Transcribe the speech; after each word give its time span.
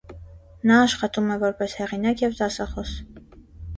Նա 0.69 0.77
աշխատում 0.85 1.29
է 1.35 1.39
որպես 1.45 1.77
հեղինակ 1.81 2.25
և 2.27 2.35
դասախոս։ 2.43 2.99